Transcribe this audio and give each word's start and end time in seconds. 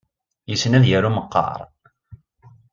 Yessen 0.49 0.77
ad 0.77 0.85
yaru 0.87 1.11
meqqar? 1.15 1.59